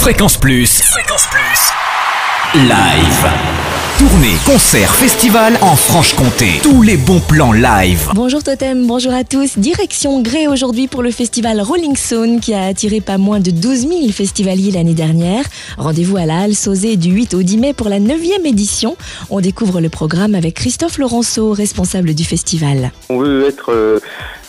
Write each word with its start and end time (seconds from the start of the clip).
Fréquence 0.00 0.38
Plus. 0.38 0.80
Fréquence 0.80 1.26
Plus. 1.26 1.72
Live. 2.54 3.30
Tournée, 3.98 4.34
concert, 4.46 4.94
festival 4.94 5.58
en 5.60 5.76
Franche-Comté. 5.76 6.60
Tous 6.62 6.80
les 6.80 6.96
bons 6.96 7.20
plans 7.20 7.52
live. 7.52 8.08
Bonjour 8.14 8.42
Totem, 8.42 8.86
bonjour 8.86 9.12
à 9.12 9.24
tous. 9.24 9.58
Direction 9.58 10.22
Gré 10.22 10.48
aujourd'hui 10.48 10.88
pour 10.88 11.02
le 11.02 11.10
festival 11.10 11.60
Rolling 11.60 11.94
Stone 11.96 12.40
qui 12.40 12.54
a 12.54 12.64
attiré 12.64 13.02
pas 13.02 13.18
moins 13.18 13.40
de 13.40 13.50
12 13.50 13.88
000 13.88 14.08
festivaliers 14.10 14.70
l'année 14.70 14.94
dernière. 14.94 15.44
Rendez-vous 15.76 16.16
à 16.16 16.24
la 16.24 16.38
Halle 16.40 16.54
Sauzé 16.54 16.96
du 16.96 17.10
8 17.10 17.34
au 17.34 17.42
10 17.42 17.58
mai 17.58 17.72
pour 17.74 17.90
la 17.90 18.00
9e 18.00 18.46
édition. 18.46 18.96
On 19.28 19.42
découvre 19.42 19.82
le 19.82 19.90
programme 19.90 20.34
avec 20.34 20.54
Christophe 20.54 20.96
Laurenceau, 20.96 21.52
responsable 21.52 22.14
du 22.14 22.24
festival. 22.24 22.90
On 23.10 23.18
veut 23.18 23.46
être 23.46 23.70
euh, 23.70 24.00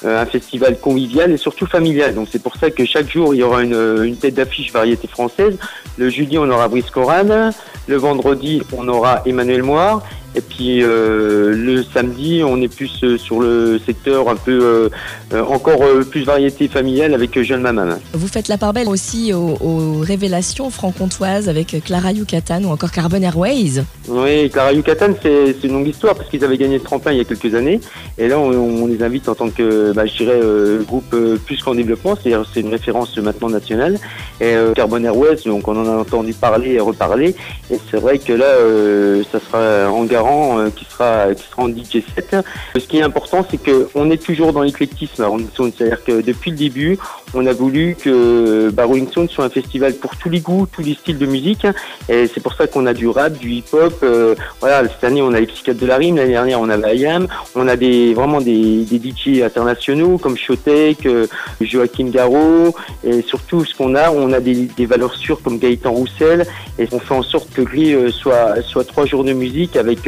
un 0.03 0.25
festival 0.25 0.79
convivial 0.79 1.31
et 1.31 1.37
surtout 1.37 1.65
familial. 1.65 2.15
Donc 2.15 2.27
c'est 2.31 2.41
pour 2.41 2.55
ça 2.55 2.71
que 2.71 2.85
chaque 2.85 3.09
jour 3.09 3.33
il 3.33 3.39
y 3.39 3.43
aura 3.43 3.63
une, 3.63 4.03
une 4.03 4.17
tête 4.17 4.35
d'affiche 4.35 4.71
variété 4.71 5.07
française. 5.07 5.57
Le 5.97 6.09
jeudi 6.09 6.37
on 6.37 6.49
aura 6.49 6.67
Brice 6.67 6.89
Coran, 6.89 7.51
le 7.87 7.95
vendredi 7.95 8.61
on 8.75 8.87
aura 8.87 9.21
Emmanuel 9.25 9.63
Moire 9.63 10.03
et 10.33 10.41
puis 10.41 10.81
euh, 10.81 11.53
le 11.53 11.83
samedi, 11.83 12.41
on 12.45 12.61
est 12.61 12.73
plus 12.73 13.03
euh, 13.03 13.17
sur 13.17 13.41
le 13.41 13.79
secteur 13.85 14.29
un 14.29 14.35
peu 14.35 14.89
euh, 15.33 15.43
encore 15.45 15.81
plus 16.09 16.23
variété 16.23 16.69
familiale 16.69 17.13
avec 17.13 17.41
Jeune 17.41 17.61
Maman. 17.61 17.95
Vous 18.13 18.27
faites 18.27 18.47
la 18.47 18.57
part 18.57 18.71
belle 18.71 18.87
aussi 18.87 19.33
aux, 19.33 19.57
aux 19.59 19.99
révélations 19.99 20.69
franc-comtoises 20.69 21.49
avec 21.49 21.75
Clara 21.83 22.13
Yucatan 22.13 22.63
ou 22.63 22.69
encore 22.69 22.91
Carbon 22.91 23.21
Airways. 23.21 23.83
Oui, 24.07 24.49
Clara 24.49 24.71
Yucatan, 24.71 25.13
c'est 25.21 25.55
une 25.63 25.73
longue 25.73 25.87
histoire 25.87 26.15
parce 26.15 26.29
qu'ils 26.29 26.43
avaient 26.45 26.57
gagné 26.57 26.77
le 26.77 26.83
tremplin 26.83 27.11
il 27.11 27.17
y 27.17 27.21
a 27.21 27.25
quelques 27.25 27.53
années. 27.53 27.81
Et 28.17 28.27
là, 28.27 28.39
on, 28.39 28.51
on 28.51 28.87
les 28.87 29.03
invite 29.03 29.27
en 29.27 29.35
tant 29.35 29.49
que, 29.49 29.91
bah, 29.93 30.05
je 30.05 30.15
dirais, 30.15 30.39
euh, 30.41 30.81
groupe 30.83 31.15
plus 31.45 31.61
qu'en 31.61 31.75
développement. 31.75 32.15
C'est-à-dire, 32.15 32.45
c'est 32.53 32.61
une 32.61 32.69
référence 32.69 33.17
maintenant 33.17 33.49
nationale. 33.49 33.99
Et 34.39 34.53
Carbon 34.75 35.03
Airways, 35.03 35.37
donc 35.45 35.67
on 35.67 35.77
en 35.77 35.87
a 35.87 35.97
entendu 35.97 36.33
parler 36.33 36.71
et 36.71 36.79
reparler. 36.79 37.35
Et 37.69 37.79
c'est 37.89 37.97
vrai 37.97 38.17
que 38.17 38.33
là, 38.33 38.45
ça 39.31 39.39
sera 39.39 39.91
en 39.91 40.03
garant 40.03 40.20
euh, 40.27 40.69
qui 40.69 40.85
sera 40.85 41.33
qui 41.33 41.43
sera 41.43 41.63
en 41.63 41.69
DJ 41.69 42.03
set. 42.15 42.35
Ce 42.75 42.85
qui 42.85 42.97
est 42.97 43.01
important, 43.01 43.45
c'est 43.49 43.61
que 43.61 43.89
on 43.95 44.09
est 44.11 44.21
toujours 44.21 44.53
dans 44.53 44.61
l'éclectisme 44.61 45.23
à 45.23 45.27
Rolling. 45.27 45.47
C'est-à-dire 45.55 46.03
que 46.03 46.21
depuis 46.21 46.51
le 46.51 46.57
début, 46.57 46.97
on 47.33 47.45
a 47.45 47.53
voulu 47.53 47.95
que 47.95 48.69
bah, 48.71 48.85
Rolling 48.85 49.09
Stone 49.09 49.29
soit 49.29 49.45
un 49.45 49.49
festival 49.49 49.93
pour 49.95 50.15
tous 50.17 50.29
les 50.29 50.39
goûts, 50.39 50.67
tous 50.71 50.81
les 50.81 50.95
styles 50.95 51.17
de 51.17 51.25
musique. 51.25 51.65
Et 52.09 52.27
c'est 52.27 52.41
pour 52.41 52.53
ça 52.53 52.67
qu'on 52.67 52.85
a 52.85 52.93
du 52.93 53.07
rap, 53.07 53.33
du 53.33 53.51
hip-hop. 53.51 53.93
euh, 54.03 54.35
voilà, 54.59 54.87
cette 54.87 55.03
année, 55.03 55.21
on 55.21 55.33
a 55.33 55.39
les 55.39 55.47
psychiatres 55.47 55.79
de 55.79 55.85
la 55.85 55.97
rime. 55.97 56.17
L'année 56.17 56.31
dernière, 56.33 56.59
on 56.59 56.69
avait 56.69 56.97
IAM. 56.97 57.27
On 57.55 57.67
a 57.67 57.75
des 57.75 58.13
vraiment 58.13 58.41
des, 58.41 58.83
des 58.85 58.97
DJ 58.99 59.41
internationaux 59.41 60.17
comme 60.17 60.37
Shotek, 60.37 61.05
euh, 61.05 61.27
Joachim 61.61 62.09
Garraud. 62.09 62.75
Et 63.03 63.21
surtout, 63.21 63.65
ce 63.65 63.75
qu'on 63.75 63.95
a, 63.95 64.11
on 64.11 64.33
a 64.33 64.39
des, 64.39 64.67
des 64.77 64.85
valeurs 64.85 65.15
sûres 65.15 65.41
comme 65.41 65.57
Gaëtan 65.57 65.91
Roussel. 65.91 66.45
Et 66.79 66.87
on 66.91 66.99
fait 66.99 67.13
en 67.13 67.23
sorte 67.23 67.51
que 67.53 67.61
Gris 67.61 67.93
euh, 67.93 68.11
soit, 68.11 68.61
soit 68.63 68.83
trois 68.83 69.05
jours 69.05 69.23
de 69.23 69.33
musique 69.33 69.75
avec 69.75 70.07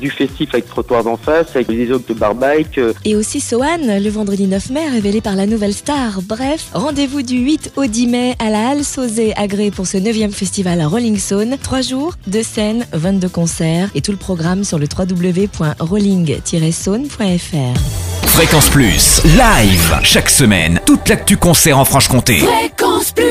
du 0.00 0.10
festif 0.10 0.50
avec 0.52 0.68
Trottoir 0.68 1.02
d'en 1.04 1.16
face, 1.16 1.46
avec 1.54 1.68
des 1.68 1.90
ogres 1.90 2.04
de 2.08 2.14
barbike. 2.14 2.78
euh, 2.78 2.92
Et 3.04 3.14
aussi 3.16 3.40
Sohan, 3.40 3.78
le 3.82 4.08
vendredi 4.08 4.46
9 4.46 4.70
mai, 4.70 4.88
révélé 4.88 5.20
par 5.20 5.34
la 5.36 5.46
nouvelle 5.46 5.74
star. 5.74 6.20
Bref, 6.22 6.66
rendez-vous 6.74 7.22
du 7.22 7.38
8 7.38 7.72
au 7.76 7.86
10 7.86 8.06
mai 8.06 8.34
à 8.38 8.50
la 8.50 8.70
Halle 8.70 8.84
Sauzé 8.84 9.32
à 9.36 9.46
Gré 9.46 9.70
pour 9.70 9.86
ce 9.86 9.96
9e 9.98 10.32
festival 10.32 10.80
à 10.80 10.86
Rolling 10.88 11.18
Stone. 11.18 11.56
3 11.62 11.80
jours, 11.82 12.14
2 12.28 12.42
scènes, 12.42 12.86
22 12.92 13.28
concerts 13.28 13.90
et 13.94 14.00
tout 14.00 14.12
le 14.12 14.18
programme 14.18 14.64
sur 14.64 14.78
le 14.78 14.86
www.rolling-saune.fr. 14.96 17.78
Fréquence 18.26 18.68
Plus. 18.68 19.20
Live. 19.24 19.96
Chaque 20.04 20.30
semaine. 20.30 20.80
Toute 20.86 21.08
l'actu 21.08 21.36
concert 21.36 21.76
en 21.78 21.84
Franche-Comté. 21.84 22.38
Fréquence 22.38 23.10
Plus 23.12 23.24